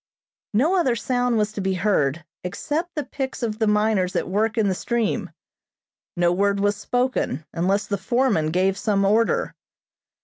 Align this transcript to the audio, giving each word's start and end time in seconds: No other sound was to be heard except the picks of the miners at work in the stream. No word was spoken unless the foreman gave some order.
No 0.55 0.75
other 0.77 0.95
sound 0.95 1.37
was 1.37 1.51
to 1.51 1.61
be 1.61 1.75
heard 1.75 2.25
except 2.43 2.95
the 2.95 3.03
picks 3.03 3.43
of 3.43 3.59
the 3.59 3.67
miners 3.67 4.15
at 4.15 4.27
work 4.27 4.57
in 4.57 4.67
the 4.67 4.73
stream. 4.73 5.29
No 6.17 6.31
word 6.33 6.59
was 6.59 6.75
spoken 6.75 7.45
unless 7.53 7.85
the 7.85 7.99
foreman 7.99 8.49
gave 8.49 8.79
some 8.79 9.05
order. 9.05 9.53